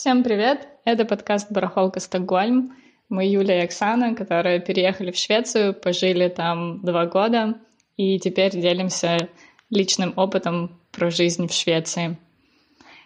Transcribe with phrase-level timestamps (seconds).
[0.00, 0.68] Всем привет!
[0.84, 2.76] Это подкаст «Барахолка Стокгольм».
[3.08, 7.56] Мы Юля и Оксана, которые переехали в Швецию, пожили там два года
[7.96, 9.28] и теперь делимся
[9.70, 12.16] личным опытом про жизнь в Швеции.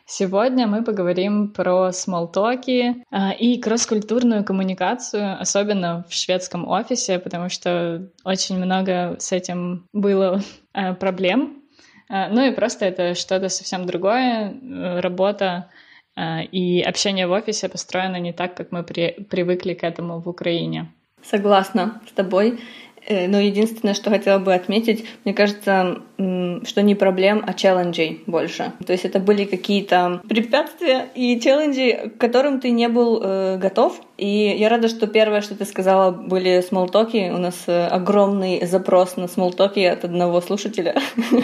[0.05, 8.07] Сегодня мы поговорим про смолтоки а, и кросс-культурную коммуникацию, особенно в шведском офисе, потому что
[8.23, 10.43] очень много с этим было
[10.75, 11.63] а, проблем.
[12.11, 14.55] А, ну и просто это что-то совсем другое.
[15.01, 15.71] Работа
[16.17, 20.93] и общение в офисе построено не так, как мы при, привыкли к этому в Украине.
[21.23, 22.61] Согласна с тобой.
[23.07, 28.73] Э, но единственное, что хотела бы отметить, мне кажется, что не проблем, а челленджей больше.
[28.87, 34.01] То есть это были какие-то препятствия и челленджи, к которым ты не был э, готов.
[34.19, 37.31] И я рада, что первое, что ты сказала, были смолтоки.
[37.35, 40.95] У нас э, огромный запрос на смолтоки от одного слушателя,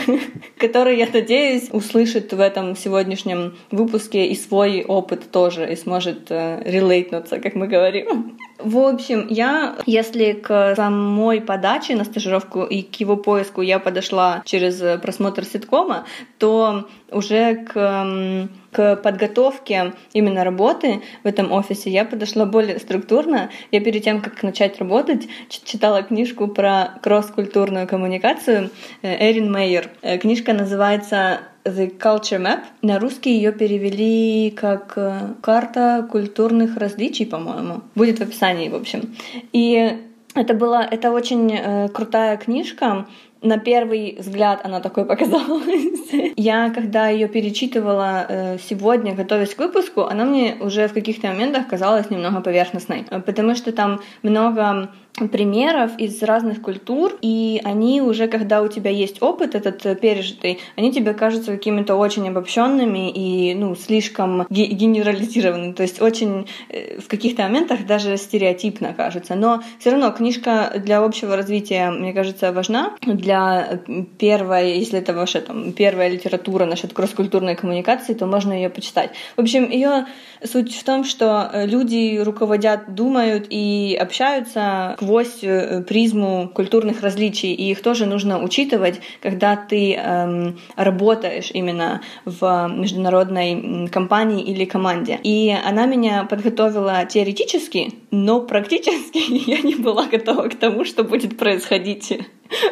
[0.59, 6.63] который, я надеюсь, услышит в этом сегодняшнем выпуске и свой опыт тоже, и сможет э,
[6.65, 8.38] релейтнуться, как мы говорим.
[8.59, 14.43] В общем, я, если к самой подаче на стажировку и к его поиску я подошла
[14.45, 16.05] через просмотр ситкома,
[16.39, 23.51] то уже к, к подготовке именно работы в этом офисе я подошла более структурно.
[23.71, 28.71] Я перед тем, как начать работать, читала книжку про кросс-культурную коммуникацию
[29.03, 29.91] э, Эрин Мейер.
[30.03, 32.61] Э, книжка называется The Culture Map.
[32.83, 37.83] На русский ее перевели как э, «Карта культурных различий», по-моему.
[37.95, 39.15] Будет в описании, в общем.
[39.53, 39.99] И
[40.35, 43.07] это была, это очень э, крутая книжка,
[43.43, 46.11] на первый взгляд она такой показалась.
[46.37, 51.69] Я, когда ее перечитывала э, сегодня, готовясь к выпуску, она мне уже в каких-то моментах
[51.69, 54.91] казалась немного поверхностной, потому что там много
[55.27, 60.61] примеров из разных культур, и они уже, когда у тебя есть опыт этот э, пережитый,
[60.77, 67.09] они тебе кажутся какими-то очень обобщенными и, ну, слишком генерализированными, то есть очень э, в
[67.09, 69.35] каких-то моментах даже стереотипно кажутся.
[69.35, 73.81] Но все равно книжка для общего развития, мне кажется, важна для
[74.19, 79.11] первой, если это ваша там первая литература насчет кросс-культурной коммуникации, то можно ее почитать.
[79.37, 80.07] В общем, ее
[80.45, 87.55] суть в том, что э, люди руководят, думают и общаются сквозь э, призму культурных различий,
[87.55, 95.19] и их тоже нужно учитывать, когда ты эм, работаешь именно в международной компании или команде.
[95.23, 101.39] И она меня подготовила теоретически, но практически я не была готова к тому, что будет
[101.39, 102.13] происходить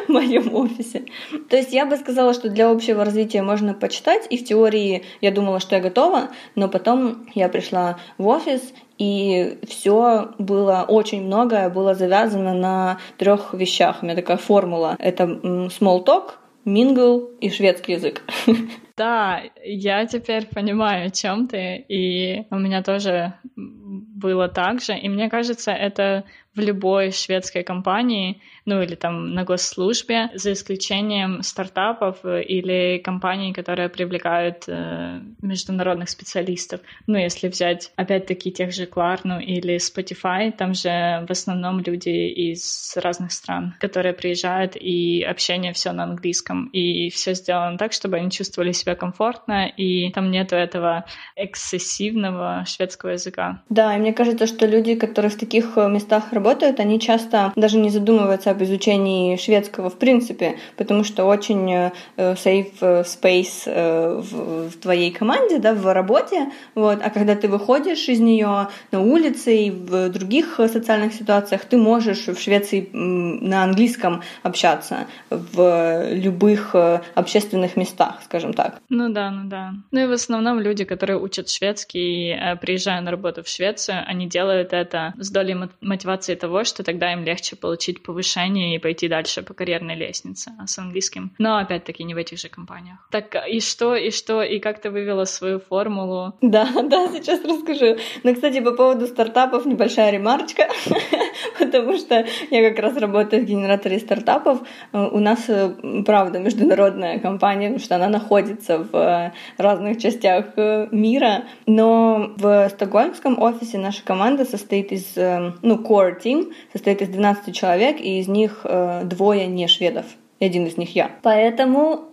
[0.07, 1.05] в моем офисе.
[1.49, 5.31] То есть я бы сказала, что для общего развития можно почитать, и в теории я
[5.31, 8.61] думала, что я готова, но потом я пришла в офис,
[8.97, 13.97] и все было очень многое было завязано на трех вещах.
[14.01, 14.95] У меня такая формула.
[14.99, 16.31] Это small talk,
[16.65, 18.23] mingle и шведский язык.
[18.97, 24.97] Да, я теперь понимаю, о чем ты, и у меня тоже было так же.
[24.97, 26.23] И мне кажется, это
[26.55, 33.89] в любой шведской компании, ну или там на госслужбе, за исключением стартапов или компаний, которые
[33.89, 36.81] привлекают э, международных специалистов.
[37.07, 42.93] Ну, если взять, опять-таки, тех же Klarna или Spotify, там же в основном люди из
[42.97, 48.29] разных стран, которые приезжают, и общение все на английском, и все сделано так, чтобы они
[48.29, 51.05] чувствовали себя комфортно, и там нету этого
[51.37, 53.63] эксцессивного шведского языка.
[53.69, 57.77] Да, и мне кажется, что люди, которые в таких э, местах работают, они часто даже
[57.77, 64.21] не задумываются об изучении шведского в принципе, потому что очень э, safe э, space э,
[64.21, 69.01] в, в твоей команде, да, в работе, вот, а когда ты выходишь из нее на
[69.01, 76.75] улице и в других социальных ситуациях, ты можешь в Швеции на английском общаться в любых
[77.15, 78.81] общественных местах, скажем так.
[78.89, 79.73] Ну да, ну да.
[79.91, 84.73] Ну и в основном люди, которые учат шведский, приезжая на работу в Швецию, они делают
[84.73, 89.53] это с долей мотивации того, что тогда им легче получить повышение и пойти дальше по
[89.53, 91.31] карьерной лестнице а с английским.
[91.37, 92.97] Но опять-таки не в этих же компаниях.
[93.11, 96.33] Так и что, и что, и как ты вывела свою формулу?
[96.41, 97.97] Да, да, сейчас расскажу.
[98.23, 100.67] Ну, кстати, по поводу стартапов небольшая ремарочка,
[101.59, 104.59] потому что я как раз работаю в генераторе стартапов.
[104.91, 110.87] У нас, э, правда, международная компания, потому что она находится в э, разных частях э,
[110.91, 117.55] мира, но в стокгольмском офисе наша команда состоит из, ну, core team, состоит из 12
[117.55, 120.05] человек, и из них э, двое не шведов.
[120.39, 121.11] И один из них я.
[121.23, 122.05] Поэтому,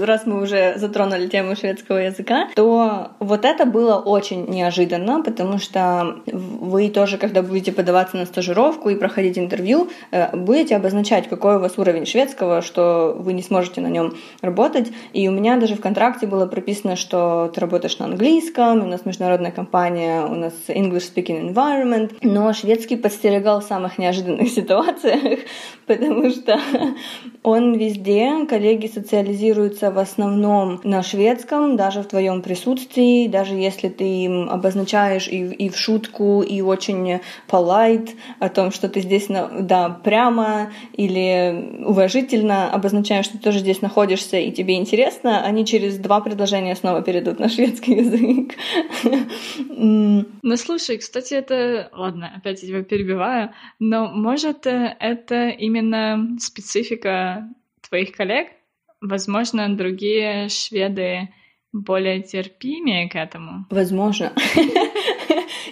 [0.00, 6.16] раз мы уже затронули тему шведского языка, то вот это было очень неожиданно, потому что
[6.26, 11.58] вы тоже, когда будете подаваться на стажировку и проходить интервью, э, будете обозначать, какой у
[11.58, 14.90] вас уровень шведского, что вы не сможете на нем работать.
[15.12, 19.04] И у меня даже в контракте было прописано, что ты работаешь на английском, у нас
[19.04, 25.40] международная компания, у нас English Speaking Environment, но шведский подстерегал в самых неожиданных ситуациях,
[25.86, 26.60] потому что
[27.42, 34.04] он везде, коллеги социализируются в основном на шведском, даже в твоем присутствии, даже если ты
[34.04, 39.88] им обозначаешь и, и в шутку, и очень полайт о том, что ты здесь, да,
[39.90, 46.20] прямо или уважительно обозначаешь, что ты тоже здесь находишься и тебе интересно, они через два
[46.20, 48.54] предложения снова перейдут на шведский язык.
[49.74, 51.90] Ну, слушай, кстати, это...
[51.92, 57.48] Ладно, опять я тебя перебиваю, но может э, это именно специфика
[57.92, 58.48] твоих коллег?
[59.02, 61.28] Возможно, другие шведы
[61.72, 63.66] более терпимее к этому?
[63.70, 64.32] Возможно.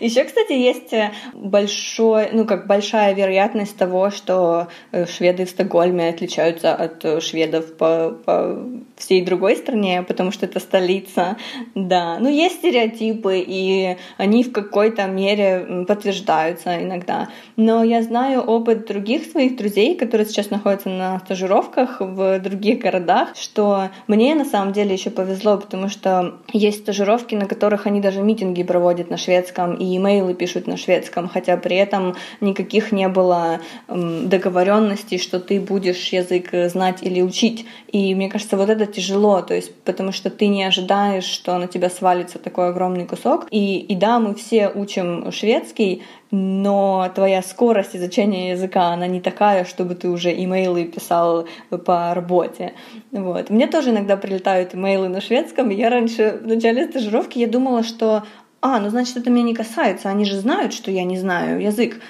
[0.00, 6.08] Еще, кстати, есть э, большой, ну, как большая вероятность того, что э, шведы в Стокгольме
[6.08, 8.66] отличаются от э, шведов по, по
[8.96, 11.36] всей другой стране, потому что это столица.
[11.74, 17.28] Да, ну, есть стереотипы, и они в какой-то мере подтверждаются иногда.
[17.56, 23.36] Но я знаю опыт других своих друзей, которые сейчас находятся на стажировках в других городах,
[23.36, 28.22] что мне на самом деле еще повезло, потому что есть стажировки, на которых они даже
[28.22, 33.60] митинги проводят на шведском, и имейлы пишут на шведском, хотя при этом никаких не было
[33.88, 37.66] договоренностей, что ты будешь язык знать или учить.
[37.88, 41.66] И мне кажется, вот это тяжело, то есть потому что ты не ожидаешь, что на
[41.66, 43.46] тебя свалится такой огромный кусок.
[43.50, 49.64] И, и да, мы все учим шведский, но твоя скорость изучения языка, она не такая,
[49.64, 51.48] чтобы ты уже имейлы писал
[51.84, 52.74] по работе.
[53.10, 53.50] Вот.
[53.50, 57.82] Мне тоже иногда прилетают имейлы на шведском, и я раньше в начале стажировки я думала,
[57.82, 58.22] что
[58.62, 62.00] а, ну значит, это меня не касается, они же знают, что я не знаю язык,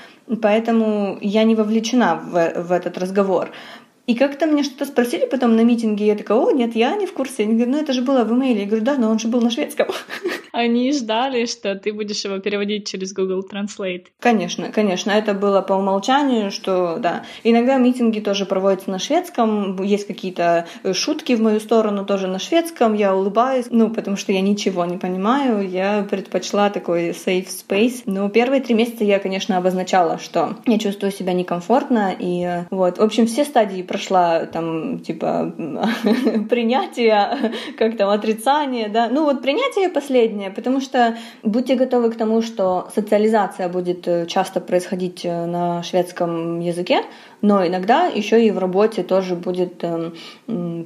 [0.43, 3.50] поэтому я не вовлечена в, в этот разговор.
[4.06, 7.12] И как-то мне что-то спросили потом на митинге, я такая, о, нет, я не в
[7.12, 7.44] курсе.
[7.44, 8.62] Они говорят, ну это же было в имейле.
[8.62, 9.87] Я говорю, да, но он же был на шведском.
[10.52, 14.06] Они ждали, что ты будешь его переводить через Google Translate.
[14.19, 17.25] Конечно, конечно, это было по умолчанию, что, да.
[17.44, 22.38] Иногда митинги тоже проводятся на шведском, есть какие-то э, шутки в мою сторону тоже на
[22.38, 28.02] шведском, я улыбаюсь, ну, потому что я ничего не понимаю, я предпочла такой safe space.
[28.06, 32.99] Но первые три месяца я, конечно, обозначала, что я чувствую себя некомфортно, и э, вот,
[32.99, 35.52] в общем, все стадии прошла там, типа,
[36.49, 39.08] принятие, как там, отрицание, да.
[39.11, 44.60] Ну вот принятие последнее, потому что будьте готовы к тому, что социализация будет э, часто
[44.60, 47.02] происходить э, на шведском языке,
[47.42, 50.10] но иногда еще и в работе тоже будет э,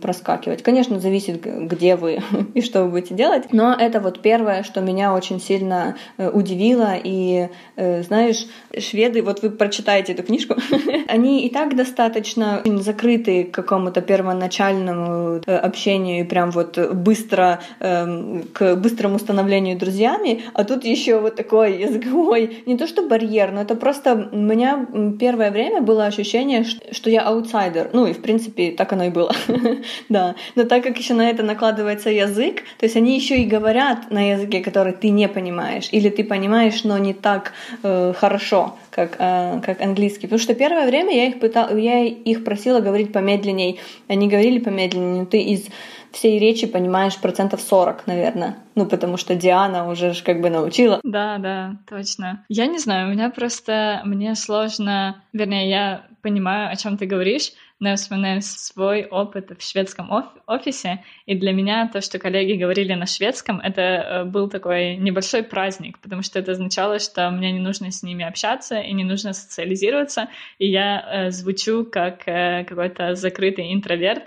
[0.00, 0.62] проскакивать.
[0.62, 2.20] Конечно, зависит, где вы
[2.54, 6.94] и что вы будете делать, но это вот первое, что меня очень сильно э, удивило.
[7.02, 8.46] И, э, знаешь,
[8.78, 10.54] шведы, вот вы прочитаете эту книжку,
[11.08, 18.42] они и так достаточно закрыты к какому-то первоначальному э, общению и прям вот быстро э,
[18.52, 23.62] к быстрому становлению друзьями, а тут еще вот такой языковой, не то что барьер, но
[23.62, 24.86] это просто у меня
[25.18, 27.90] первое время было ощущение, ощущение, что я аутсайдер.
[27.92, 29.32] Ну и, в принципе, так оно и было.
[30.08, 30.34] да.
[30.54, 34.32] Но так как еще на это накладывается язык, то есть они еще и говорят на
[34.32, 37.52] языке, который ты не понимаешь, или ты понимаешь, но не так
[37.82, 40.26] э, хорошо, как, э, как английский.
[40.26, 43.80] Потому что первое время я их, пытал, я их просила говорить помедленней.
[44.08, 45.66] Они говорили помедленнее, но ты из
[46.14, 48.58] всей речи понимаешь процентов 40, наверное.
[48.74, 51.00] Ну, потому что Диана уже как бы научила.
[51.02, 52.44] Да, да, точно.
[52.48, 57.52] Я не знаю, у меня просто, мне сложно, вернее, я понимаю, о чем ты говоришь,
[57.80, 62.54] но я вспоминаю свой опыт в шведском оф- офисе, и для меня то, что коллеги
[62.54, 67.52] говорили на шведском, это э, был такой небольшой праздник, потому что это означало, что мне
[67.52, 70.28] не нужно с ними общаться и не нужно социализироваться,
[70.58, 74.24] и я э, звучу как э, какой-то закрытый интроверт,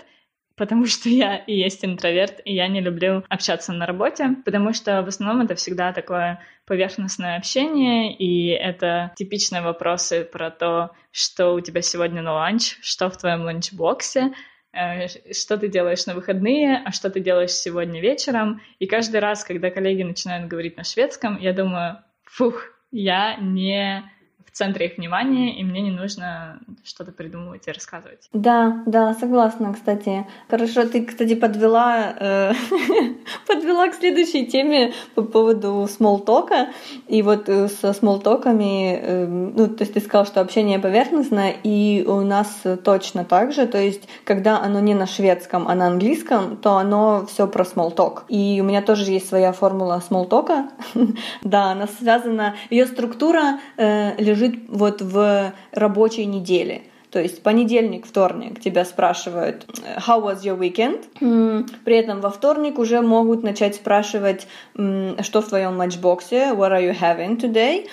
[0.58, 5.02] потому что я и есть интроверт, и я не люблю общаться на работе, потому что
[5.02, 11.60] в основном это всегда такое поверхностное общение, и это типичные вопросы про то, что у
[11.60, 14.34] тебя сегодня на ланч, что в твоем ланчбоксе,
[14.72, 18.60] э, что ты делаешь на выходные, а что ты делаешь сегодня вечером.
[18.78, 24.04] И каждый раз, когда коллеги начинают говорить на шведском, я думаю, фух, я не
[24.52, 28.28] в центре их внимания, и мне не нужно что-то придумывать и рассказывать.
[28.32, 30.26] Да, да, согласна, кстати.
[30.48, 32.52] Хорошо, ты, кстати, подвела, э,
[33.46, 36.68] подвела к следующей теме по поводу смолтока.
[37.06, 42.04] И вот э, со смолтоками, э, ну, то есть ты сказал, что общение поверхностное, и
[42.06, 43.66] у нас точно так же.
[43.66, 48.24] То есть, когда оно не на шведском, а на английском, то оно все про смолток.
[48.28, 50.70] И у меня тоже есть своя формула смолтока.
[51.42, 54.37] да, она связана, ее структура э, лежит
[54.68, 56.82] вот в рабочей неделе.
[57.10, 59.64] То есть понедельник, вторник тебя спрашивают
[60.06, 61.64] «How was your weekend?».
[61.84, 66.94] При этом во вторник уже могут начать спрашивать «Что в твоем ланчбоксе?», «What are you
[66.94, 67.86] having today?».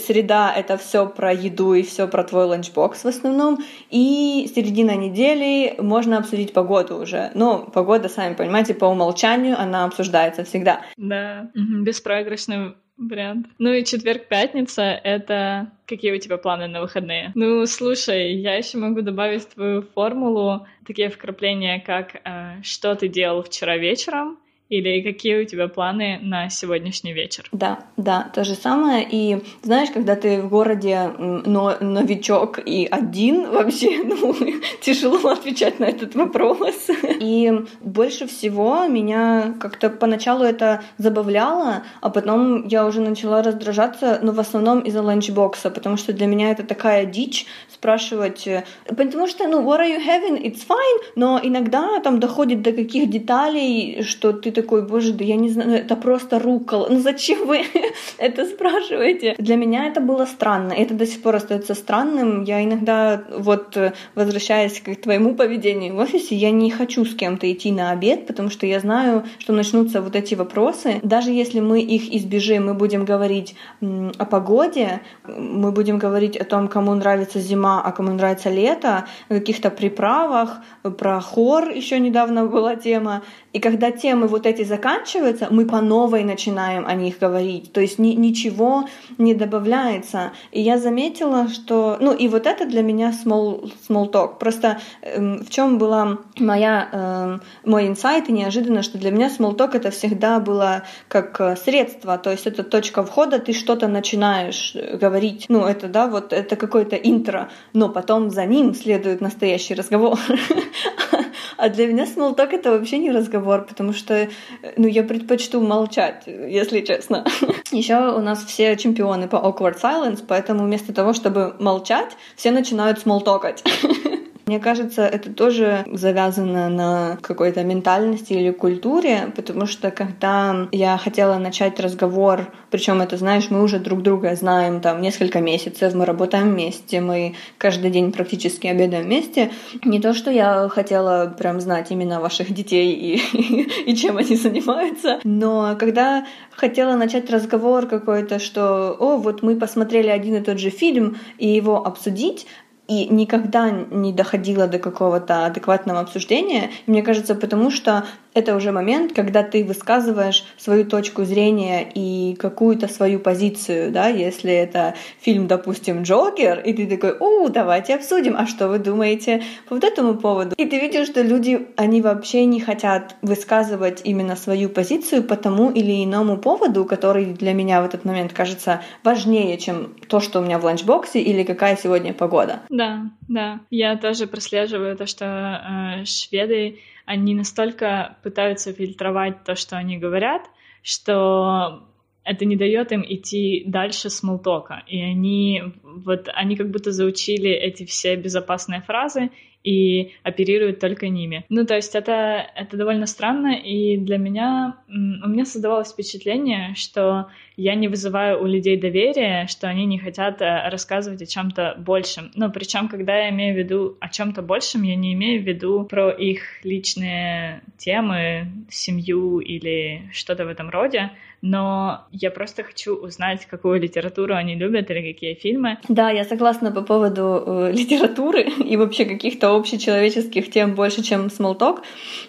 [0.00, 3.58] Среда— это все про еду и все про твой ланчбокс в основном.
[3.90, 7.30] И середина недели можно обсудить погоду уже.
[7.34, 10.80] Но погода, сами понимаете, по умолчанию она обсуждается всегда.
[10.96, 12.74] Да, беспроигрышный
[13.08, 13.46] вариант.
[13.58, 17.32] Ну и четверг-пятница— это какие у тебя планы на выходные?
[17.34, 23.08] Ну, слушай, я еще могу добавить в твою формулу такие вкрапления, как э, «что ты
[23.08, 24.38] делал вчера вечером?»
[24.72, 27.46] Или какие у тебя планы на сегодняшний вечер?
[27.52, 29.06] Да, да, то же самое.
[29.06, 34.34] И знаешь, когда ты в городе но, новичок и один, вообще, ну,
[34.80, 36.88] тяжело отвечать на этот вопрос.
[37.20, 37.52] И
[37.82, 44.32] больше всего меня как-то поначалу это забавляло, а потом я уже начала раздражаться, но ну,
[44.32, 47.44] в основном из-за ланчбокса, потому что для меня это такая дичь
[47.82, 50.40] спрашивать, э, потому что, ну, what are you having?
[50.40, 55.34] It's fine, но иногда там доходит до каких деталей, что ты такой, боже, да я
[55.34, 56.86] не знаю, ну, это просто рукола.
[56.90, 57.64] Ну зачем вы
[58.18, 59.34] это спрашиваете?
[59.38, 60.72] Для меня это было странно.
[60.72, 62.44] Это до сих пор остается странным.
[62.44, 63.76] Я иногда, вот
[64.14, 68.50] возвращаясь к твоему поведению в офисе, я не хочу с кем-то идти на обед, потому
[68.50, 71.00] что я знаю, что начнутся вот эти вопросы.
[71.02, 76.68] Даже если мы их избежим, мы будем говорить о погоде, мы будем говорить о том,
[76.68, 80.58] кому нравится зима, а кому нравится лето, о каких-то приправах,
[80.98, 83.22] про хор еще недавно была тема.
[83.52, 87.72] И когда темы вот эти заканчиваются, мы по новой начинаем о них говорить.
[87.72, 90.32] То есть ни, ничего не добавляется.
[90.52, 91.98] И я заметила, что...
[92.00, 94.38] Ну и вот это для меня small, small talk.
[94.38, 99.56] Просто э, в чем была моя, э, мой инсайт и неожиданно, что для меня small
[99.56, 102.16] talk это всегда было как э, средство.
[102.16, 105.46] То есть это точка входа, ты что-то начинаешь э, говорить.
[105.48, 107.50] Ну это, да, вот это какое-то интро.
[107.74, 110.18] Но потом за ним следует настоящий разговор.
[111.62, 114.28] А для меня talk это вообще не разговор, потому что
[114.76, 117.24] ну, я предпочту молчать, если честно.
[117.70, 122.98] Еще у нас все чемпионы по awkward silence, поэтому вместо того, чтобы молчать, все начинают
[122.98, 123.62] смолтокать.
[124.52, 131.38] Мне кажется, это тоже завязано на какой-то ментальности или культуре, потому что когда я хотела
[131.38, 136.50] начать разговор, причем это, знаешь, мы уже друг друга знаем там несколько месяцев, мы работаем
[136.50, 139.52] вместе, мы каждый день практически обедаем вместе.
[139.86, 145.18] Не то, что я хотела прям знать именно ваших детей и, и чем они занимаются,
[145.24, 150.68] но когда хотела начать разговор какой-то, что, о, вот мы посмотрели один и тот же
[150.68, 152.46] фильм и его обсудить,
[152.88, 156.70] и никогда не доходила до какого-то адекватного обсуждения.
[156.86, 162.34] И мне кажется, потому что это уже момент, когда ты высказываешь свою точку зрения и
[162.38, 168.36] какую-то свою позицию, да, если это фильм, допустим, Джокер, и ты такой, у, давайте обсудим,
[168.36, 170.54] а что вы думаете по вот этому поводу?
[170.56, 175.70] И ты видишь, что люди, они вообще не хотят высказывать именно свою позицию по тому
[175.70, 180.42] или иному поводу, который для меня в этот момент кажется важнее, чем то, что у
[180.42, 182.60] меня в ланчбоксе или какая сегодня погода.
[182.68, 183.60] Да, да.
[183.70, 190.42] Я тоже прослеживаю то, что э, шведы они настолько пытаются фильтровать то, что они говорят,
[190.82, 191.88] что
[192.24, 194.84] это не дает им идти дальше смолтока.
[194.86, 199.30] И они вот они как будто заучили эти все безопасные фразы
[199.64, 201.44] и оперируют только ними.
[201.48, 207.28] Ну, то есть это, это довольно странно, и для меня, у меня создавалось впечатление, что
[207.56, 212.30] я не вызываю у людей доверия, что они не хотят э, рассказывать о чем-то большем.
[212.34, 215.84] Ну, причем, когда я имею в виду о чем-то большем, я не имею в виду
[215.84, 221.10] про их личные темы, семью или что-то в этом роде,
[221.42, 225.78] но я просто хочу узнать, какую литературу они любят или какие фильмы.
[225.88, 231.82] Да, я согласна по поводу э, литературы и вообще каких-то общечеловеческих тем больше, чем смолток,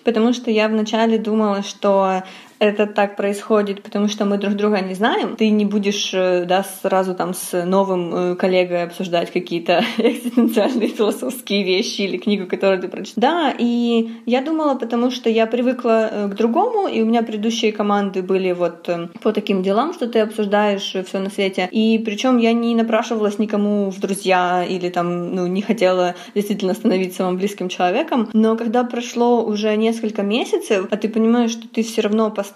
[0.03, 2.23] потому что я вначале думала, что
[2.63, 5.35] это так происходит, потому что мы друг друга не знаем.
[5.35, 11.63] Ты не будешь, э, да, сразу там с новым э, коллегой обсуждать какие-то экзистенциальные философские
[11.63, 13.21] вещи или книгу, которую ты прочитал.
[13.21, 17.71] Да, и я думала, потому что я привыкла э, к другому, и у меня предыдущие
[17.71, 18.89] команды были вот
[19.21, 21.67] по таким делам, что ты обсуждаешь все на свете.
[21.71, 27.17] И причем я не напрашивалась никому в друзья или там, ну, не хотела действительно становиться
[27.17, 28.29] самым близким человеком.
[28.33, 32.52] Но когда прошло уже несколько месяцев, а ты понимаешь, что ты все равно постоянно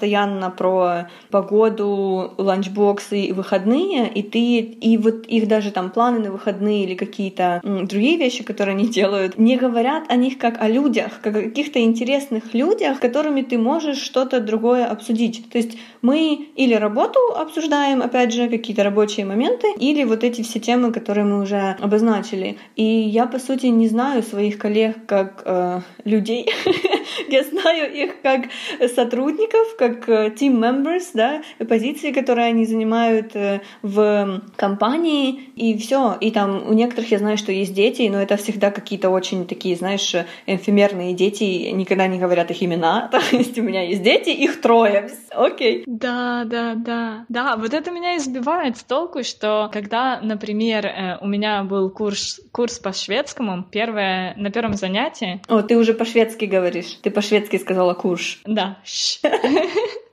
[0.57, 6.83] про погоду, ланчбоксы и выходные, и ты, и вот их даже там планы на выходные
[6.83, 11.35] или какие-то другие вещи, которые они делают, не говорят о них как о людях, как
[11.35, 15.49] о каких-то интересных людях, которыми ты можешь что-то другое обсудить.
[15.51, 20.59] То есть мы или работу обсуждаем, опять же, какие-то рабочие моменты, или вот эти все
[20.59, 22.57] темы, которые мы уже обозначили.
[22.75, 26.49] И я, по сути, не знаю своих коллег как э, людей.
[27.29, 28.45] я знаю их как
[28.95, 36.17] сотрудников, как э, team members, да, позиции, которые они занимают э, в компании, и все.
[36.19, 39.75] И там у некоторых я знаю, что есть дети, но это всегда какие-то очень такие,
[39.75, 40.13] знаешь,
[40.45, 43.07] эфемерные дети, никогда не говорят их имена.
[43.11, 45.09] То есть у меня есть дети, их трое.
[45.31, 45.83] Окей.
[45.85, 47.25] Да, да, да.
[47.29, 52.41] Да, вот это меня избивает с толку, что когда, например, э, у меня был курс,
[52.51, 55.41] курс по шведскому, первое, на первом занятии...
[55.47, 56.97] О, ты уже по-шведски говоришь.
[57.01, 58.39] Ты по-шведски сказала курс.
[58.45, 58.77] Да.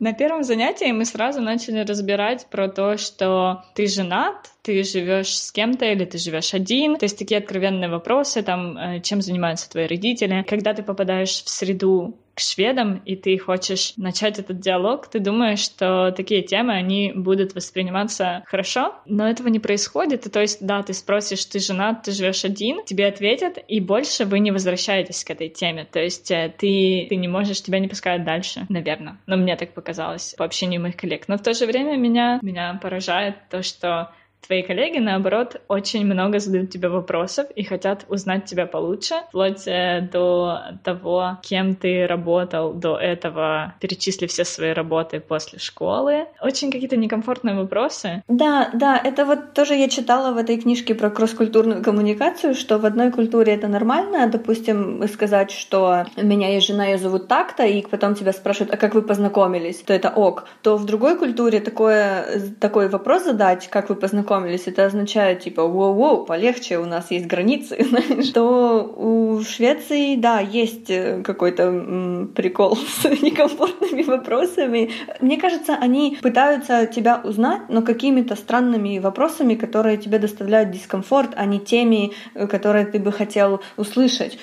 [0.04, 5.50] На первом занятии мы сразу начали разбирать про то, что ты женат, ты живешь с
[5.50, 6.96] кем-то или ты живешь один.
[6.96, 10.44] То есть такие откровенные вопросы, там, э, чем занимаются твои родители.
[10.46, 15.60] Когда ты попадаешь в среду к шведам, и ты хочешь начать этот диалог, ты думаешь,
[15.60, 20.26] что такие темы, они будут восприниматься хорошо, но этого не происходит.
[20.26, 24.24] И то есть, да, ты спросишь, ты женат, ты живешь один, тебе ответят, и больше
[24.24, 25.86] вы не возвращаетесь к этой теме.
[25.90, 29.18] То есть э, ты, ты не можешь, тебя не пускают дальше, наверное.
[29.26, 31.28] Но мне так показалось по общению моих коллег.
[31.28, 34.12] Но в то же время меня, меня поражает то, что
[34.46, 40.08] Твои коллеги, наоборот, очень много задают тебе вопросов и хотят узнать тебя получше, вплоть э,
[40.12, 46.26] до того, кем ты работал до этого, перечисли все свои работы после школы.
[46.42, 48.22] Очень какие-то некомфортные вопросы.
[48.28, 52.84] Да, да, это вот тоже я читала в этой книжке про кросс-культурную коммуникацию, что в
[52.84, 58.14] одной культуре это нормально, допустим, сказать, что меня есть жена, ее зовут так-то, и потом
[58.14, 60.46] тебя спрашивают, а как вы познакомились, то это ок.
[60.62, 65.62] То в другой культуре такое, такой вопрос задать, как вы познакомились, познакомились, это означает, типа,
[65.62, 67.86] воу-воу, полегче, у нас есть границы,
[68.34, 74.90] то у Швеции, да, есть э, какой-то прикол с некомфортными вопросами.
[75.20, 81.46] Мне кажется, они пытаются тебя узнать, но какими-то странными вопросами, которые тебе доставляют дискомфорт, а
[81.46, 84.38] не теми, э, которые ты бы хотел услышать.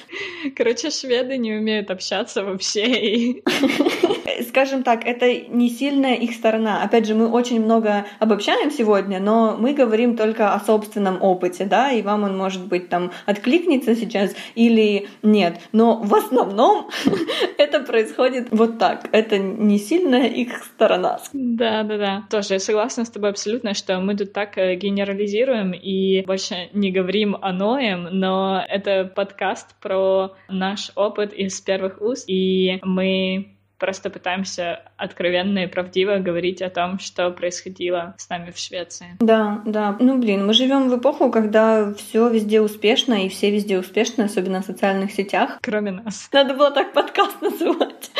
[0.55, 3.41] Короче, шведы не умеют общаться вообще.
[4.47, 6.83] Скажем так, это не сильная их сторона.
[6.83, 11.91] Опять же, мы очень много обобщаем сегодня, но мы говорим только о собственном опыте, да,
[11.91, 15.59] и вам он может быть там откликнется сейчас или нет.
[15.71, 16.89] Но в основном
[17.57, 19.09] это происходит вот так.
[19.11, 21.19] Это не сильная их сторона.
[21.33, 22.23] Да, да, да.
[22.29, 27.37] Тоже согласна с тобой абсолютно, что мы тут так э, генерализируем и больше не говорим
[27.41, 34.83] о Ноем, но это подкаст про наш опыт из первых уст, и мы просто пытаемся
[34.95, 39.17] откровенно и правдиво говорить о том, что происходило с нами в Швеции.
[39.19, 39.97] Да, да.
[39.99, 44.61] Ну, блин, мы живем в эпоху, когда все везде успешно, и все везде успешны, особенно
[44.61, 45.57] в социальных сетях.
[45.63, 46.29] Кроме нас.
[46.31, 48.11] Надо было так подкаст называть.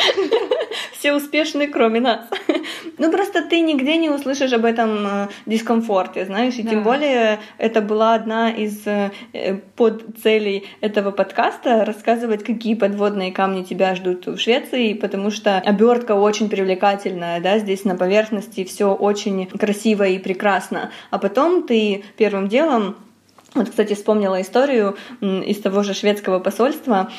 [0.98, 2.28] Все успешны, кроме нас.
[3.02, 7.80] Ну, просто ты нигде не услышишь об этом э, дискомфорте, знаешь, и тем более это
[7.80, 9.10] была одна из э,
[9.74, 16.48] подцелей этого подкаста— рассказывать, какие подводные камни тебя ждут в Швеции, потому что обертка очень
[16.48, 20.92] привлекательная, да, здесь на поверхности все очень красиво и прекрасно.
[21.10, 22.94] А потом ты первым делом
[23.54, 27.10] вот, кстати, вспомнила историю из того же шведского посольства.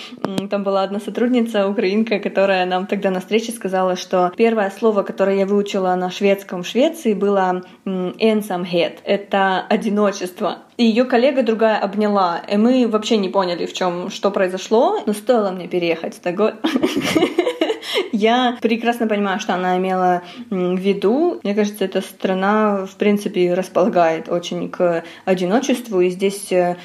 [0.49, 5.37] Там была одна сотрудница, украинка, которая нам тогда на встрече сказала, что первое слово, которое
[5.37, 8.99] я выучила на шведском в Швеции, было «ensamhet».
[9.03, 10.59] Это одиночество.
[10.77, 15.13] И ее коллега другая обняла, и мы вообще не поняли, в чем что произошло, но
[15.13, 16.57] стоило мне переехать в Стокгольм.
[18.11, 21.39] Я прекрасно понимаю, что она имела в виду.
[21.43, 26.75] Мне кажется, эта страна, в принципе, располагает очень к одиночеству, и здесь э,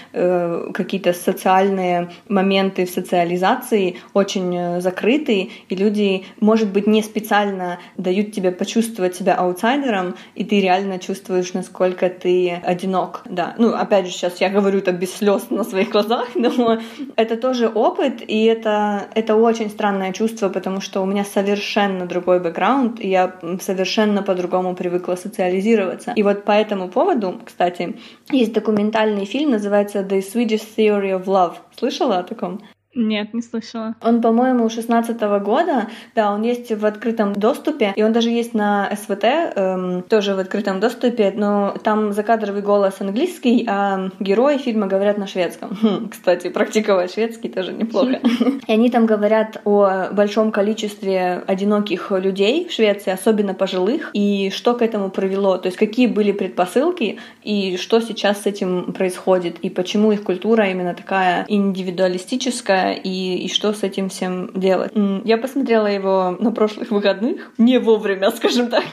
[0.72, 8.32] какие-то социальные моменты в социализации очень э, закрыты, и люди, может быть, не специально дают
[8.32, 13.22] тебе почувствовать себя аутсайдером, и ты реально чувствуешь, насколько ты одинок.
[13.24, 16.80] Да, ну, опять же, сейчас я говорю это без слез на своих глазах, но
[17.16, 22.06] это тоже опыт, и это, это очень странное чувство, потому что что у меня совершенно
[22.06, 26.12] другой бэкграунд, и я совершенно по-другому привыкла социализироваться.
[26.16, 27.94] И вот по этому поводу, кстати,
[28.32, 31.54] есть документальный фильм, называется The Swedish Theory of Love.
[31.76, 32.62] Слышала о таком?
[32.98, 33.94] Нет, не слышала.
[34.02, 38.54] Он, по-моему, 16 -го года, да, он есть в открытом доступе, и он даже есть
[38.54, 44.88] на СВТ, эм, тоже в открытом доступе, но там закадровый голос английский, а герои фильма
[44.88, 45.78] говорят на шведском.
[45.80, 48.20] Хм, кстати, практиковать шведский тоже неплохо.
[48.66, 54.74] И они там говорят о большом количестве одиноких людей в Швеции, особенно пожилых, и что
[54.74, 59.70] к этому привело, то есть какие были предпосылки, и что сейчас с этим происходит, и
[59.70, 64.92] почему их культура именно такая индивидуалистическая, и, и что с этим всем делать.
[65.24, 68.84] Я посмотрела его на прошлых выходных, не вовремя, скажем так.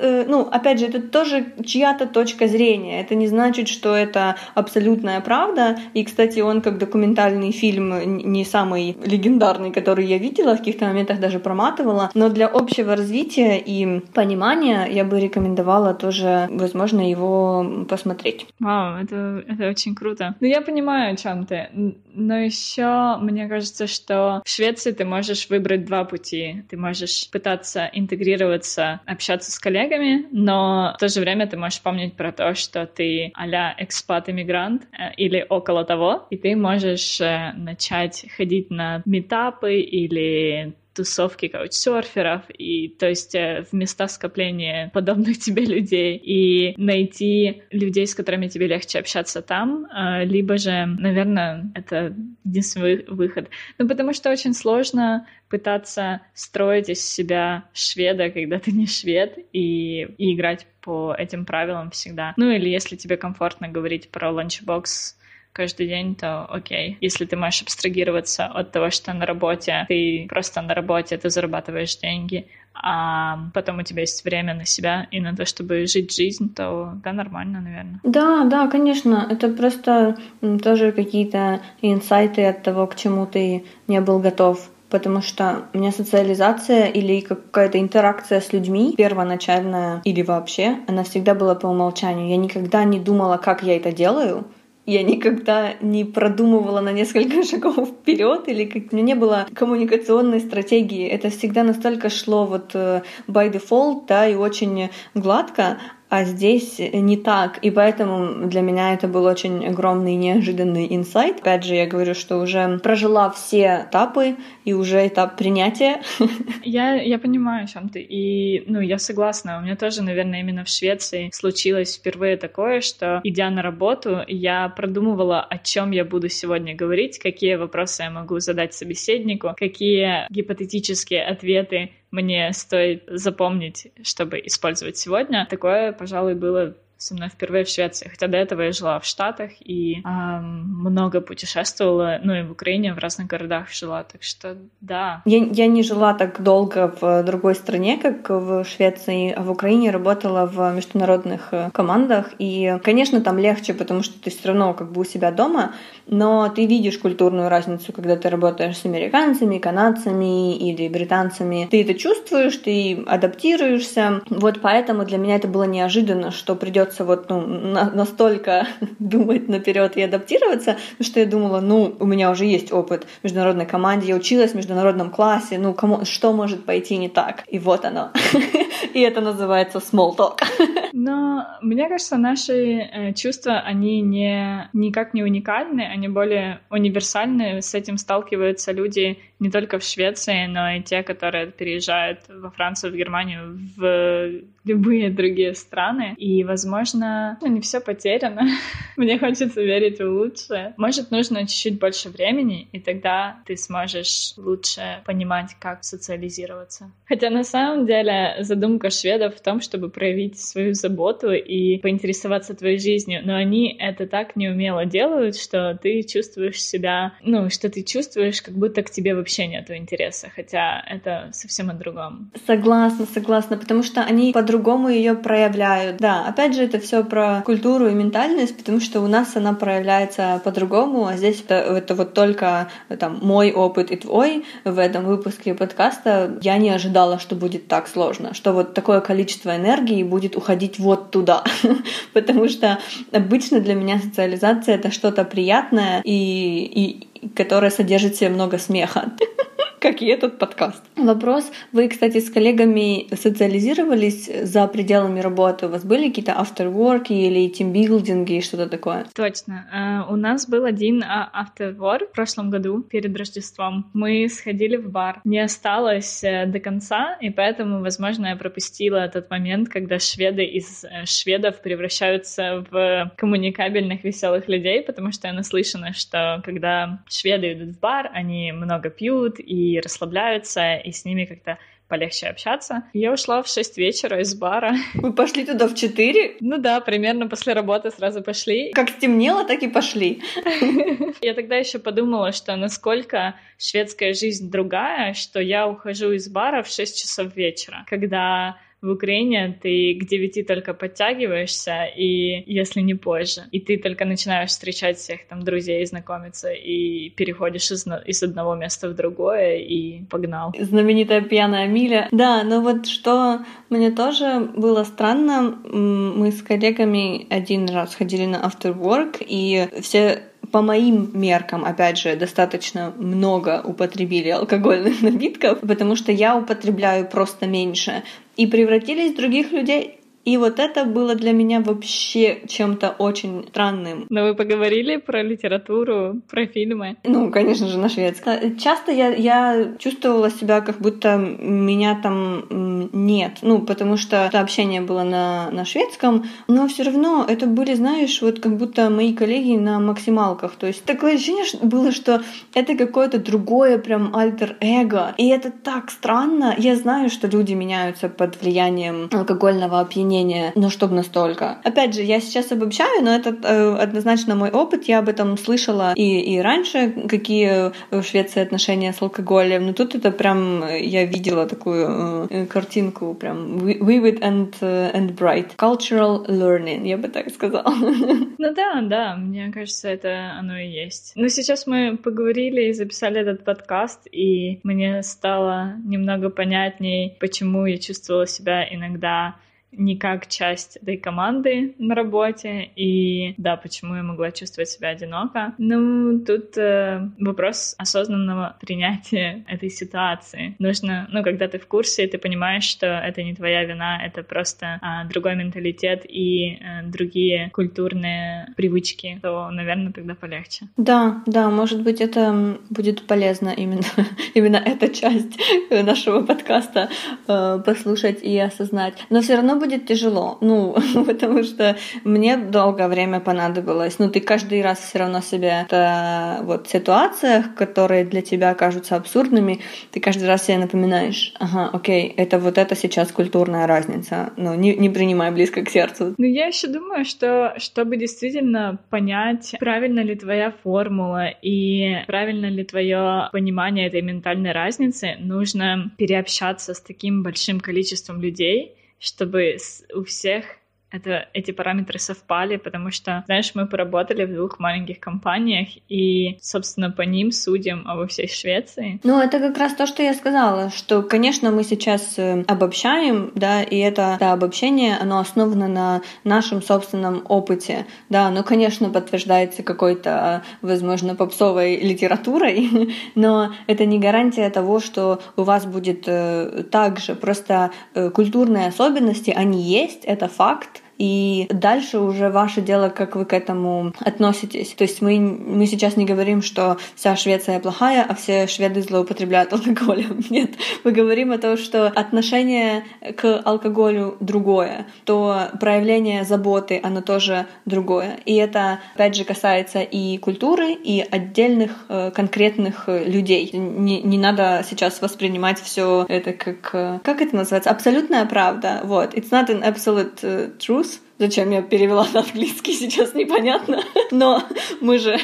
[0.00, 3.00] Э, ну, опять же, это тоже чья-то точка зрения.
[3.00, 5.78] Это не значит, что это абсолютная правда.
[5.94, 11.20] И, кстати, он как документальный фильм не самый легендарный, который я видела, в каких-то моментах
[11.20, 12.10] даже проматывала.
[12.14, 18.46] Но для общего развития и понимания я бы рекомендовала тоже, возможно, его посмотреть.
[18.60, 20.34] Вау, это, это очень круто.
[20.40, 21.68] Ну, я понимаю, о чем ты.
[22.14, 26.64] Но еще мне кажется, что в Швеции ты можешь выбрать два пути.
[26.68, 31.80] Ты можешь пытаться интегрироваться, общаться с коллегами, коллегами, но в то же время ты можешь
[31.80, 37.52] помнить про то, что ты а-ля экспат-иммигрант э, или около того, и ты можешь э,
[37.56, 45.38] начать ходить на метапы или тусовки каучсерферов, и то есть э, в места скопления подобных
[45.46, 49.86] тебе людей, и найти людей, с которыми тебе легче общаться там,
[50.24, 53.48] либо же, наверное, это единственный выход.
[53.78, 60.02] Ну, потому что очень сложно пытаться строить из себя шведа, когда ты не швед, и,
[60.18, 62.34] и играть по этим правилам всегда.
[62.36, 65.17] Ну или если тебе комфортно говорить про ланчбокс
[65.52, 66.96] каждый день, то окей.
[67.00, 71.96] Если ты можешь абстрагироваться от того, что на работе, ты просто на работе, ты зарабатываешь
[71.96, 76.54] деньги, а потом у тебя есть время на себя и на то, чтобы жить жизнь,
[76.54, 78.00] то да, нормально, наверное.
[78.04, 79.26] Да, да, конечно.
[79.28, 80.16] Это просто
[80.62, 85.92] тоже какие-то инсайты от того, к чему ты не был готов потому что у меня
[85.92, 92.28] социализация или какая-то интеракция с людьми первоначальная или вообще, она всегда была по умолчанию.
[92.28, 94.46] Я никогда не думала, как я это делаю.
[94.88, 100.40] Я никогда не продумывала на несколько шагов вперед или как у меня не было коммуникационной
[100.40, 101.06] стратегии.
[101.06, 105.76] Это всегда настолько шло вот э, by default, да, и очень гладко
[106.08, 107.58] а здесь не так.
[107.58, 111.40] И поэтому для меня это был очень огромный неожиданный инсайт.
[111.40, 116.02] Опять же, я говорю, что уже прожила все этапы и уже этап принятия.
[116.64, 118.00] Я, я понимаю, о чем ты.
[118.00, 119.58] И, ну, я согласна.
[119.58, 124.68] У меня тоже, наверное, именно в Швеции случилось впервые такое, что, идя на работу, я
[124.68, 131.24] продумывала, о чем я буду сегодня говорить, какие вопросы я могу задать собеседнику, какие гипотетические
[131.24, 135.46] ответы мне стоит запомнить, чтобы использовать сегодня.
[135.48, 139.52] Такое, пожалуй, было со мной впервые в Швеции, хотя до этого я жила в Штатах
[139.60, 145.22] и э, много путешествовала, ну и в Украине, в разных городах жила, так что да.
[145.24, 149.92] Я, я не жила так долго в другой стране, как в Швеции, а в Украине
[149.92, 154.90] работала в международных э, командах, и, конечно, там легче, потому что ты все равно как
[154.90, 155.74] бы у себя дома,
[156.06, 161.68] но ты видишь культурную разницу, когда ты работаешь с американцами, канадцами или британцами.
[161.70, 164.22] Ты это чувствуешь, ты адаптируешься.
[164.28, 168.66] Вот поэтому для меня это было неожиданно, что придет придется вот ну, на, настолько
[168.98, 173.66] думать наперед и адаптироваться, что я думала, ну, у меня уже есть опыт в международной
[173.66, 177.44] команде, я училась в международном классе, ну, кому, что может пойти не так?
[177.48, 178.10] И вот оно.
[178.94, 180.40] И это называется small talk.
[180.92, 187.60] Но мне кажется, наши э, чувства, они не, никак не уникальны, они более универсальны.
[187.60, 192.92] С этим сталкиваются люди не только в Швеции, но и те, которые переезжают во Францию,
[192.92, 196.14] в Германию, в любые другие страны.
[196.18, 198.42] И, возможно, не все потеряно.
[198.96, 200.74] Мне хочется верить в лучшее.
[200.76, 206.90] Может, нужно чуть-чуть больше времени, и тогда ты сможешь лучше понимать, как социализироваться.
[207.06, 212.78] Хотя на самом деле задумка шведов в том, чтобы проявить свою заботу и поинтересоваться твоей
[212.78, 218.42] жизнью, но они это так неумело делают, что ты чувствуешь себя, ну, что ты чувствуешь,
[218.42, 222.30] как будто к тебе вообще нету интереса, хотя это совсем о другом.
[222.46, 224.57] Согласна, согласна, потому что они по-другому
[224.88, 225.98] ее проявляют.
[225.98, 230.40] Да, опять же, это все про культуру и ментальность, потому что у нас она проявляется
[230.44, 232.68] по-другому, а здесь это, это вот только
[232.98, 236.38] там мой опыт и твой в этом выпуске подкаста.
[236.42, 241.10] Я не ожидала, что будет так сложно, что вот такое количество энергии будет уходить вот
[241.10, 241.44] туда,
[242.12, 242.78] потому что
[243.12, 249.12] обычно для меня социализация это что-то приятное и, и которое содержит в себе много смеха.
[249.80, 250.82] как и этот подкаст.
[250.96, 255.66] Вопрос, вы, кстати, с коллегами социализировались за пределами работы?
[255.66, 259.06] У вас были какие-то afterwork или тимбилдинги и что-то такое?
[259.14, 260.04] Точно.
[260.08, 263.90] Э, у нас был один afterwork в прошлом году перед Рождеством.
[263.92, 265.20] Мы сходили в бар.
[265.24, 270.84] Не осталось э, до конца, и поэтому, возможно, я пропустила этот момент, когда шведы из
[270.84, 277.76] э, шведов превращаются в коммуникабельных веселых людей, потому что я наслышана, что когда шведы идут
[277.76, 282.84] в бар, они много пьют и расслабляются, и с ними как-то полегче общаться.
[282.92, 284.74] Я ушла в 6 вечера из бара.
[284.94, 286.36] Вы пошли туда в 4?
[286.40, 288.72] Ну да, примерно после работы сразу пошли.
[288.72, 290.22] Как стемнело, так и пошли.
[291.20, 296.68] Я тогда еще подумала, что насколько шведская жизнь другая, что я ухожу из бара в
[296.68, 303.42] 6 часов вечера, когда в Украине ты к девяти только подтягиваешься, и если не позже,
[303.50, 308.88] и ты только начинаешь встречать всех там друзей, знакомиться, и переходишь из, из одного места
[308.88, 310.54] в другое, и погнал.
[310.58, 312.08] Знаменитая пьяная миля.
[312.12, 318.36] Да, но вот что мне тоже было странно, мы с коллегами один раз ходили на
[318.36, 325.96] after work, и все по моим меркам, опять же, достаточно много употребили алкогольных напитков, потому
[325.96, 328.02] что я употребляю просто меньше.
[328.36, 329.97] И превратились других людей
[330.28, 334.04] и вот это было для меня вообще чем-то очень странным.
[334.10, 336.98] Но вы поговорили про литературу, про фильмы?
[337.04, 338.58] Ну, конечно же, на шведском.
[338.58, 342.44] Часто я, я чувствовала себя, как будто меня там
[342.92, 343.38] нет.
[343.40, 348.20] Ну, потому что это общение было на, на шведском, но все равно это были, знаешь,
[348.20, 350.56] вот как будто мои коллеги на максималках.
[350.56, 352.20] То есть такое ощущение было, что
[352.52, 355.14] это какое-то другое прям альтер-эго.
[355.16, 356.54] И это так странно.
[356.58, 361.58] Я знаю, что люди меняются под влиянием алкогольного опьянения мнение, но чтобы настолько.
[361.64, 364.84] Опять же, я сейчас обобщаю, но это э, однозначно мой опыт.
[364.84, 369.66] Я об этом слышала и, и раньше, какие в Швеции отношения с алкоголем.
[369.66, 375.56] Но тут это прям, я видела такую э, картинку, прям vivid and, uh, and bright.
[375.56, 377.74] Cultural learning, я бы так сказала.
[378.40, 381.12] Ну да, да, мне кажется, это оно и есть.
[381.16, 387.78] Но сейчас мы поговорили и записали этот подкаст, и мне стало немного понятней, почему я
[387.78, 389.34] чувствовала себя иногда
[389.72, 395.54] не как часть этой команды на работе, и да, почему я могла чувствовать себя одиноко.
[395.58, 400.56] Ну, тут э, вопрос осознанного принятия этой ситуации.
[400.58, 404.80] Нужно, ну, когда ты в курсе, ты понимаешь, что это не твоя вина, это просто
[404.82, 410.66] э, другой менталитет и э, другие культурные привычки, то, наверное, тогда полегче.
[410.76, 413.82] Да, да, может быть, это будет полезно именно,
[414.34, 415.38] именно эта часть
[415.70, 416.88] нашего подкаста
[417.26, 418.94] э, послушать и осознать.
[419.10, 423.98] Но все равно будет тяжело, ну, потому что мне долгое время понадобилось.
[423.98, 429.60] Ну, ты каждый раз все равно себе в вот ситуациях, которые для тебя кажутся абсурдными,
[429.90, 434.32] ты каждый раз себе напоминаешь, ага, окей, это вот это сейчас культурная разница.
[434.36, 436.14] Ну, не, не принимай близко к сердцу.
[436.16, 442.64] Ну, я еще думаю, что чтобы действительно понять, правильно ли твоя формула и правильно ли
[442.64, 449.56] твое понимание этой ментальной разницы, нужно переобщаться с таким большим количеством людей, чтобы
[449.94, 450.44] у всех
[450.90, 456.90] это, эти параметры совпали, потому что, знаешь, мы поработали в двух маленьких компаниях, и, собственно,
[456.90, 459.00] по ним судим обо всей Швеции.
[459.04, 463.62] Ну, это как раз то, что я сказала, что, конечно, мы сейчас э, обобщаем, да,
[463.62, 470.42] и это, это обобщение, оно основано на нашем собственном опыте, да, ну, конечно, подтверждается какой-то,
[470.62, 477.14] возможно, попсовой литературой, но это не гарантия того, что у вас будет э, так же,
[477.14, 483.24] просто э, культурные особенности, они есть, это факт, и дальше уже ваше дело, как вы
[483.24, 484.74] к этому относитесь.
[484.74, 489.52] То есть мы, мы сейчас не говорим, что вся Швеция плохая, а все шведы злоупотребляют
[489.52, 490.20] алкоголем.
[490.30, 490.50] Нет,
[490.84, 492.84] мы говорим о том, что отношение
[493.16, 498.18] к алкоголю другое, то проявление заботы, оно тоже другое.
[498.24, 503.50] И это, опять же, касается и культуры, и отдельных э, конкретных э, людей.
[503.52, 506.70] Не, не надо сейчас воспринимать все это как...
[506.72, 507.70] Э, как это называется?
[507.70, 508.80] Абсолютная правда.
[508.84, 509.14] Вот.
[509.14, 513.82] It's not an absolute truth, truth Зачем я перевела на английский, сейчас непонятно.
[514.12, 514.42] Но
[514.80, 515.18] мы же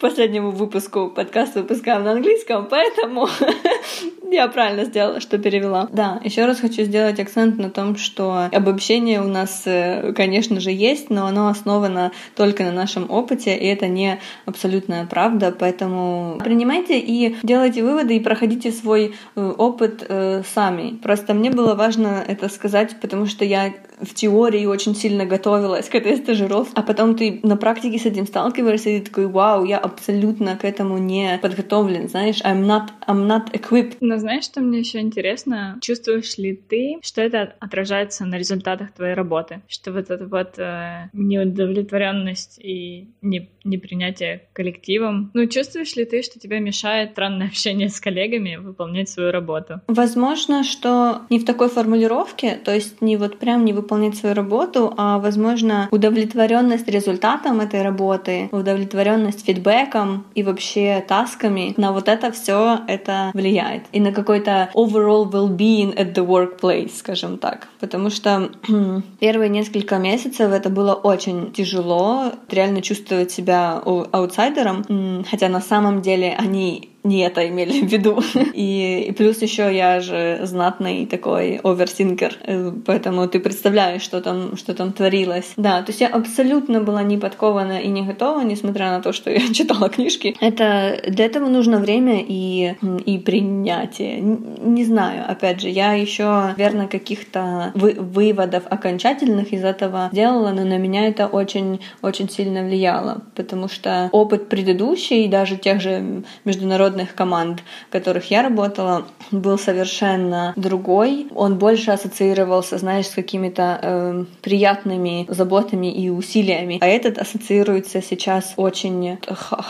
[0.00, 3.28] последнему выпуску подкаста выпускаем на английском, поэтому
[4.32, 5.88] Я правильно сделала, что перевела.
[5.92, 10.70] Да, еще раз хочу сделать акцент на том, что обобщение у нас, э, конечно же,
[10.70, 16.98] есть, но оно основано только на нашем опыте, и это не абсолютная правда, поэтому принимайте
[16.98, 20.96] и делайте выводы и проходите свой э, опыт э, сами.
[21.02, 25.94] Просто мне было важно это сказать, потому что я в теории очень сильно готовилась к
[25.94, 29.78] этой стажировке, а потом ты на практике с этим сталкиваешься и ты такой, вау, я
[29.78, 33.96] абсолютно к этому не подготовлен, знаешь, I'm not, I'm not equipped.
[34.00, 35.78] Но знаешь, что мне еще интересно?
[35.80, 39.62] Чувствуешь ли ты, что это отражается на результатах твоей работы?
[39.68, 46.38] Что вот эта вот э, неудовлетворенность и не, непринятие коллективом, ну, чувствуешь ли ты, что
[46.38, 49.80] тебе мешает странное общение с коллегами выполнять свою работу?
[49.86, 54.92] Возможно, что не в такой формулировке, то есть не вот прям не выполнять свою работу,
[54.96, 62.80] а, возможно, удовлетворенность результатом этой работы, удовлетворенность фидбэком и вообще тасками, на вот это все
[62.86, 63.84] это влияет.
[63.92, 67.68] И на какой-то overall well-being at the workplace, скажем так.
[67.80, 68.50] Потому что
[69.20, 76.34] первые несколько месяцев это было очень тяжело, реально чувствовать себя аутсайдером, хотя на самом деле
[76.38, 78.22] они не это имели в виду.
[78.54, 84.56] И, и плюс еще я же знатный такой оверсинкер, э, поэтому ты представляешь, что там,
[84.56, 85.52] что там творилось.
[85.56, 89.30] Да, то есть я абсолютно была не подкована и не готова, несмотря на то, что
[89.30, 90.36] я читала книжки.
[90.40, 94.20] Это для этого нужно время и, и принятие.
[94.20, 100.64] Не знаю, опять же, я еще, наверное, каких-то вы, выводов окончательных из этого делала, но
[100.64, 106.91] на меня это очень, очень сильно влияло, потому что опыт предыдущий, даже тех же международных
[106.92, 111.26] международных команд, в которых я работала, был совершенно другой.
[111.34, 116.78] Он больше ассоциировался, знаешь, с какими-то э, приятными заботами и усилиями.
[116.80, 119.18] А этот ассоциируется сейчас очень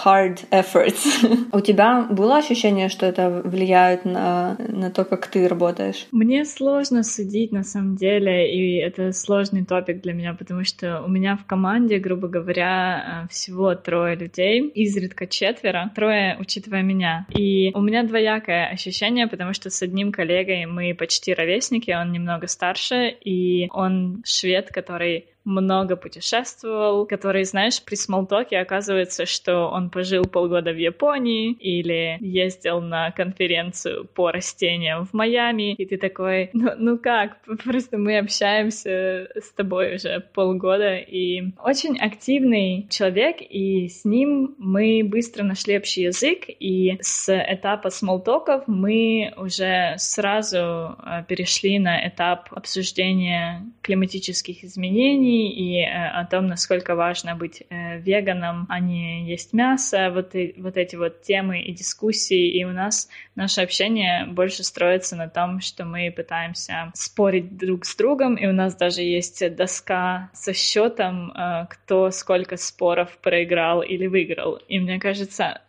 [0.04, 1.48] hard efforts.
[1.52, 6.06] У тебя было ощущение, что это влияет на, на то, как ты работаешь?
[6.12, 11.08] Мне сложно судить на самом деле, и это сложный топик для меня, потому что у
[11.08, 17.70] меня в команде, грубо говоря, э, всего трое людей, изредка четверо, трое, учитывая меня, и
[17.74, 23.08] у меня двоякое ощущение, потому что с одним коллегой мы почти ровесники, он немного старше,
[23.08, 30.72] и он швед, который много путешествовал, который, знаешь, при смолтоке оказывается, что он пожил полгода
[30.72, 36.98] в Японии или ездил на конференцию по растениям в Майами, и ты такой, ну, ну
[36.98, 44.54] как, просто мы общаемся с тобой уже полгода, и очень активный человек, и с ним
[44.58, 52.06] мы быстро нашли общий язык, и с этапа смолтоков мы уже сразу э, перешли на
[52.06, 59.28] этап обсуждения климатических изменений, и э, о том, насколько важно быть э, веганом, а не
[59.28, 64.26] есть мясо, вот, и, вот эти вот темы и дискуссии, и у нас наше общение
[64.26, 69.02] больше строится на том, что мы пытаемся спорить друг с другом, и у нас даже
[69.02, 74.56] есть доска со счетом, э, кто сколько споров проиграл или выиграл.
[74.68, 75.60] И мне кажется,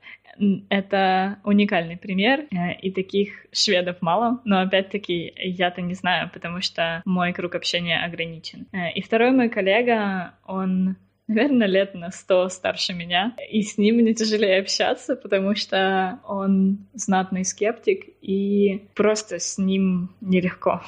[0.70, 7.02] это уникальный пример, э, и таких шведов мало, но опять-таки я-то не знаю, потому что
[7.06, 8.68] мой круг общения ограничен.
[8.72, 10.96] Э, и второй мой коллега, он
[11.28, 13.34] наверное, лет на сто старше меня.
[13.50, 20.10] И с ним мне тяжелее общаться, потому что он знатный скептик, и просто с ним
[20.22, 20.82] нелегко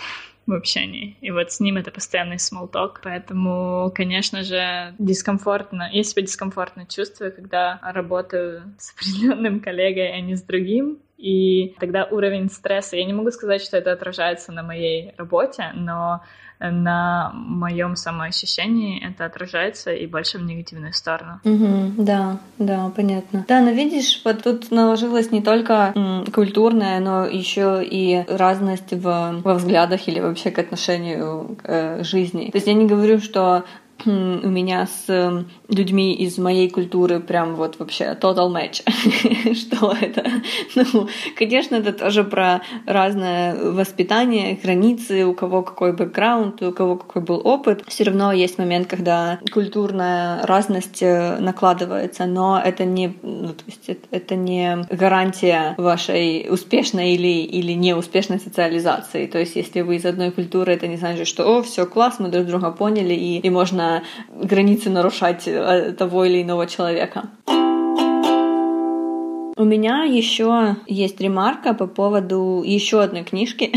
[0.46, 1.18] в общении.
[1.22, 3.02] И вот с ним это постоянный смолток.
[3.04, 5.90] Поэтому, конечно же, дискомфортно.
[5.92, 11.00] Я себя дискомфортно чувствую, когда работаю с определенным коллегой, а не с другим.
[11.18, 16.22] И тогда уровень стресса, я не могу сказать, что это отражается на моей работе, но
[16.60, 21.42] на моем самоощущении это отражается и больше в негативную сторону.
[21.44, 23.46] Угу, да, да, понятно.
[23.48, 29.42] Да, но видишь, вот тут наложилась не только м, культурная, но еще и разность в,
[29.44, 32.50] во взглядах или вообще к отношению к э, жизни.
[32.52, 33.66] То есть я не говорю, что
[34.04, 38.84] у меня с эм, людьми из моей культуры прям вот вообще total match.
[39.56, 40.26] Что это?
[40.76, 47.22] Ну, конечно, это тоже про разное воспитание, границы, у кого какой бэкграунд, у кого какой
[47.22, 47.84] был опыт.
[47.88, 53.90] Все равно есть момент, когда культурная разность э, накладывается, но это не, ну, то есть
[54.12, 59.28] это, не гарантия вашей успешной или, или неуспешной социализации.
[59.28, 62.28] То есть если вы из одной культуры, это не значит, что о, все класс, мы
[62.30, 63.85] друг друга поняли, и, и можно
[64.30, 67.24] границы нарушать э, того или иного человека.
[69.58, 73.72] У меня еще есть ремарка по поводу еще одной книжки.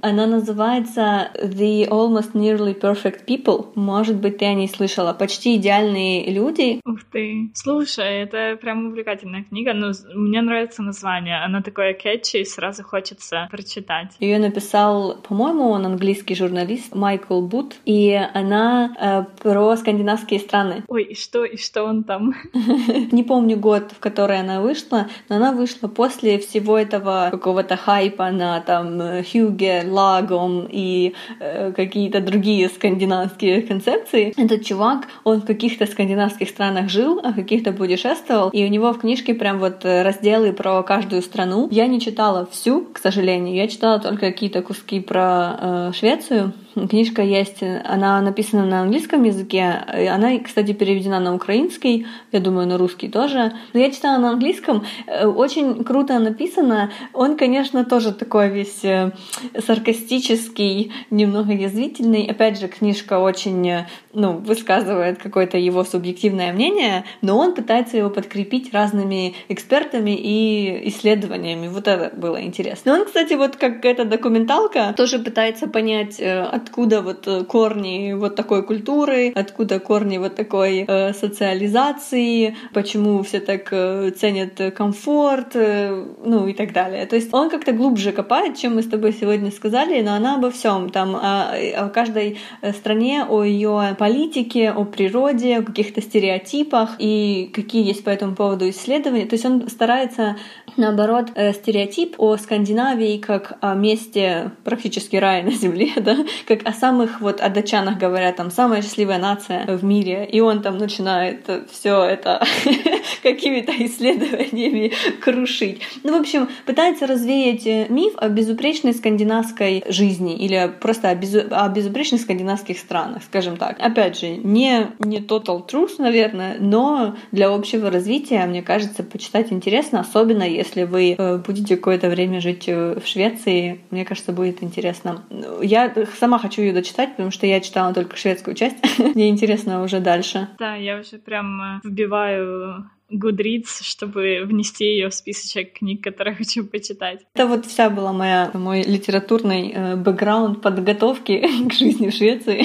[0.02, 3.66] Она называется The Almost Nearly Perfect People.
[3.74, 5.12] Может быть, ты о ней слышала.
[5.12, 6.80] Почти идеальные люди.
[6.84, 7.50] Ух ты.
[7.52, 9.74] Слушай, это прям увлекательная книга.
[9.74, 11.42] Но мне нравится название.
[11.44, 14.14] Она такое кетчи, и сразу хочется прочитать.
[14.20, 17.74] Ее написал, по-моему, он английский журналист Майкл Бут.
[17.84, 20.84] И она э, про скандинавские страны.
[20.86, 22.34] Ой, и что, и что он там?
[23.10, 28.30] Не помню год, в который она вышла, но она вышла после всего этого какого-то хайпа
[28.30, 34.32] на там Хьюге, Лагом и э, какие-то другие скандинавские концепции.
[34.36, 39.00] Этот чувак, он в каких-то скандинавских странах жил, а каких-то путешествовал, и у него в
[39.00, 41.68] книжке прям вот разделы про каждую страну.
[41.70, 46.52] Я не читала всю, к сожалению, я читала только какие-то куски про э, Швецию.
[46.86, 49.64] Книжка есть, она написана на английском языке,
[50.10, 53.52] она, кстати, переведена на украинский, я думаю, на русский тоже.
[53.72, 56.90] Но я читала на английском, э, очень круто написано.
[57.12, 59.12] Он, конечно, тоже такой весь э,
[59.58, 62.26] саркастический, немного язвительный.
[62.26, 68.10] Опять же, книжка очень, э, ну, высказывает какое-то его субъективное мнение, но он пытается его
[68.10, 71.68] подкрепить разными экспертами и исследованиями.
[71.68, 72.92] Вот это было интересно.
[72.92, 76.20] Но он, кстати, вот как эта документалка, тоже пытается понять,
[76.68, 83.68] откуда вот корни вот такой культуры, откуда корни вот такой э, социализации, почему все так
[83.70, 87.06] э, ценят комфорт, э, ну и так далее.
[87.06, 90.50] То есть он как-то глубже копает, чем мы с тобой сегодня сказали, но она обо
[90.50, 92.38] всем, там о, о каждой
[92.78, 98.68] стране, о ее политике, о природе, о каких-то стереотипах и какие есть по этому поводу
[98.68, 99.26] исследования.
[99.26, 100.36] То есть он старается
[100.78, 106.16] наоборот э, стереотип о Скандинавии как о месте практически рая на земле, да,
[106.46, 110.62] как о самых вот о датчанах говорят, там самая счастливая нация в мире, и он
[110.62, 112.44] там начинает все это
[113.22, 115.82] какими-то исследованиями крушить.
[116.02, 121.40] Ну, в общем, пытается развеять миф о безупречной скандинавской жизни или просто о, безу...
[121.50, 123.76] о безупречных скандинавских странах, скажем так.
[123.80, 130.00] Опять же, не, не total truth, наверное, но для общего развития, мне кажется, почитать интересно,
[130.00, 135.22] особенно если вы э, будете какое-то время жить э, в Швеции, мне кажется, будет интересно.
[135.62, 138.76] Я сама хочу ее дочитать, потому что я читала только шведскую часть.
[139.14, 140.48] Мне интересно уже дальше.
[140.58, 146.64] Да, я уже прям э, вбиваю Goodreads, чтобы внести ее в списочек книг, которые хочу
[146.66, 147.20] почитать.
[147.34, 152.64] Это вот вся была моя мой литературный э, бэкграунд подготовки к жизни в Швеции.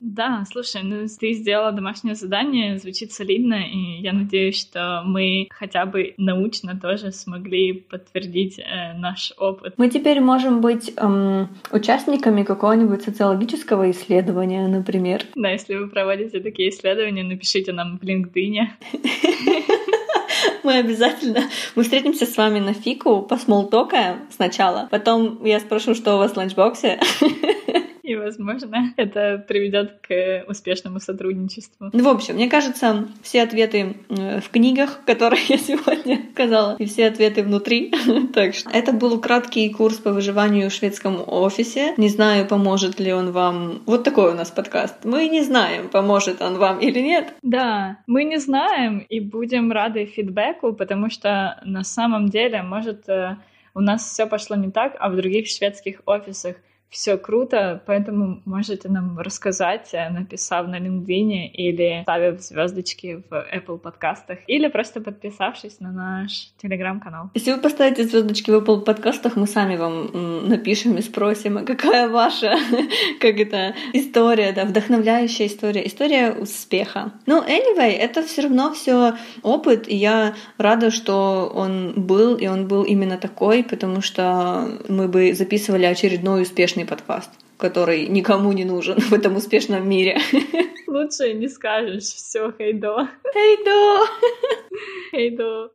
[0.00, 5.86] Да, слушай, ну ты сделала домашнее задание, звучит солидно, и я надеюсь, что мы хотя
[5.86, 9.74] бы научно тоже смогли подтвердить э, наш опыт.
[9.78, 15.24] Мы теперь можем быть эм, участниками какого-нибудь социологического исследования, например.
[15.34, 18.66] Да, если вы проводите такие исследования, напишите нам в LinkedIn.
[20.62, 21.44] Мы обязательно...
[21.74, 24.88] Мы встретимся с вами на фику, посмолтокаем сначала.
[24.90, 27.00] Потом я спрошу, что у вас в ланчбоксе.
[28.02, 31.90] И, возможно, это приведет к успешному сотрудничеству.
[31.92, 36.86] Ну, в общем, мне кажется, все ответы э, в книгах, которые я сегодня сказала, и
[36.86, 37.92] все ответы внутри.
[38.32, 41.94] так что это был краткий курс по выживанию в шведском офисе.
[41.96, 43.82] Не знаю, поможет ли он вам.
[43.86, 45.04] Вот такой у нас подкаст.
[45.04, 47.34] Мы не знаем, поможет он вам или нет.
[47.42, 53.36] Да, мы не знаем и будем рады фидбэку, потому что на самом деле, может, э,
[53.74, 56.56] у нас все пошло не так, а в других шведских офисах
[56.92, 63.78] все круто, поэтому можете нам рассказать, э, написав на LinkedIn или ставив звездочки в Apple
[63.78, 67.30] подкастах, или просто подписавшись на наш телеграм-канал.
[67.34, 72.08] Если вы поставите звездочки в Apple подкастах, мы сами вам напишем и спросим, а какая
[72.08, 72.56] ваша,
[73.20, 77.12] как это, история, да, вдохновляющая история, история успеха.
[77.24, 82.68] Ну, anyway, это все равно все опыт, и я рада, что он был, и он
[82.68, 88.64] был именно такой, потому что мы бы записывали очередной успешный успешный подкаст, который никому не
[88.64, 90.18] нужен в этом успешном мире.
[90.86, 92.04] Лучше не скажешь.
[92.04, 93.08] Все, хейдо.
[93.32, 94.06] Хейдо.
[95.10, 95.70] Хейдо.